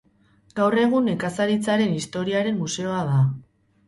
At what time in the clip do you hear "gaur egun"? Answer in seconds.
0.59-1.05